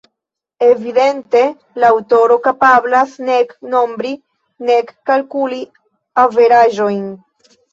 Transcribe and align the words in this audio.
Evidente 0.67 1.41
la 1.83 1.91
aŭtoro 1.95 2.37
kapablas 2.47 3.13
nek 3.29 3.53
nombri 3.75 4.15
nek 4.71 4.91
kalkuli 5.11 5.63
averaĝojn. 6.25 7.07